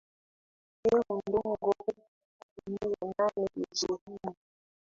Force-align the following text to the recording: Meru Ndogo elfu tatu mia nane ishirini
Meru 0.79 0.99
Ndogo 1.27 1.57
elfu 1.67 1.91
tatu 2.39 2.59
mia 2.69 2.95
nane 3.17 3.47
ishirini 3.71 4.35